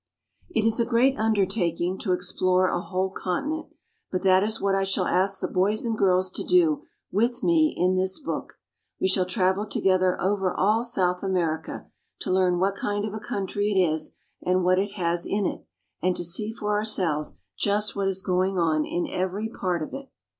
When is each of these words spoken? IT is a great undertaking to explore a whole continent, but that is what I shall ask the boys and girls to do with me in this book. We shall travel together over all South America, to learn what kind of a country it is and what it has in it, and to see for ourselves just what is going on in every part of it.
IT 0.55 0.65
is 0.65 0.79
a 0.79 0.83
great 0.83 1.15
undertaking 1.19 1.95
to 1.99 2.11
explore 2.11 2.67
a 2.67 2.81
whole 2.81 3.11
continent, 3.11 3.67
but 4.11 4.23
that 4.23 4.43
is 4.43 4.59
what 4.59 4.73
I 4.73 4.83
shall 4.83 5.05
ask 5.05 5.39
the 5.39 5.47
boys 5.47 5.85
and 5.85 5.95
girls 5.95 6.31
to 6.31 6.43
do 6.43 6.87
with 7.11 7.43
me 7.43 7.75
in 7.77 7.93
this 7.93 8.17
book. 8.19 8.57
We 8.99 9.07
shall 9.07 9.27
travel 9.27 9.67
together 9.67 10.19
over 10.19 10.55
all 10.55 10.83
South 10.83 11.21
America, 11.21 11.85
to 12.21 12.31
learn 12.31 12.57
what 12.57 12.73
kind 12.73 13.05
of 13.05 13.13
a 13.13 13.19
country 13.19 13.69
it 13.71 13.79
is 13.79 14.15
and 14.41 14.63
what 14.63 14.79
it 14.79 14.93
has 14.93 15.27
in 15.27 15.45
it, 15.45 15.67
and 16.01 16.15
to 16.15 16.23
see 16.23 16.51
for 16.51 16.71
ourselves 16.75 17.37
just 17.55 17.95
what 17.95 18.07
is 18.07 18.23
going 18.23 18.57
on 18.57 18.83
in 18.85 19.05
every 19.07 19.49
part 19.49 19.83
of 19.83 19.93
it. 19.93 20.09